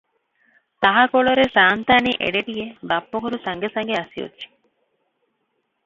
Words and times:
ତାହା 0.85 1.03
କୋଳରେ 1.11 1.43
ସାଆନ୍ତାଣୀ 1.57 2.15
ଏଡ଼େଟିଏ, 2.29 2.65
ବାପଘରୁ 2.93 3.41
ସାଙ୍ଗେ 3.47 3.73
ସାଙ୍ଗେ 3.79 3.99
ଆସିଅଛି। 4.03 4.49